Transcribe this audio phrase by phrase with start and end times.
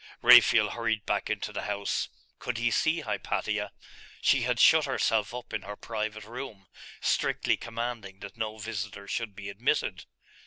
[0.23, 2.09] Raphael hurried back into the house
[2.39, 3.71] 'Could he see Hypatia?'
[4.19, 6.65] She had shut herself up in her private room,
[7.01, 10.05] strictly commanding that no visitor should be admitted....